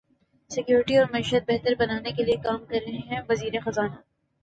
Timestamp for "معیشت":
1.11-1.43